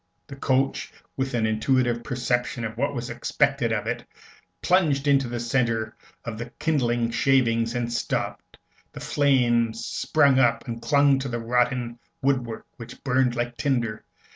The 0.25 0.35
coach, 0.35 0.91
with 1.15 1.35
an 1.35 1.45
intuitive 1.45 2.03
perception 2.03 2.65
of 2.65 2.75
what 2.75 2.95
was 2.95 3.11
expected 3.11 3.71
of 3.71 3.85
it, 3.85 4.03
plunged 4.63 5.07
into 5.07 5.27
the 5.27 5.39
centre 5.39 5.95
of 6.25 6.39
the 6.39 6.49
kindling 6.57 7.11
shavings, 7.11 7.75
and 7.75 7.93
stopped. 7.93 8.57
The 8.93 8.99
flames 8.99 9.85
sprung 9.85 10.39
up 10.39 10.67
and 10.67 10.81
clung 10.81 11.19
to 11.19 11.29
the 11.29 11.37
rotten 11.39 11.99
woodwork, 12.19 12.65
which 12.77 13.03
burned 13.03 13.35
like 13.35 13.57
tinder. 13.57 14.03